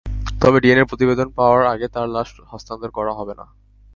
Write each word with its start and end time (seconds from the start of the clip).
তবে 0.41 0.57
ডিএনএ 0.59 0.85
প্রতিবেদন 0.85 1.27
পাওয়ার 1.29 1.61
আগে 1.65 1.87
তাঁর 1.87 2.07
লাশ 2.09 2.29
হস্তান্তর 2.51 2.89
করা 2.91 3.13
হবে 3.13 3.33
না। 3.39 3.45